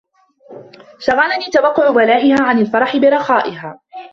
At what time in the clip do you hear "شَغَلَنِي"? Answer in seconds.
0.99-1.49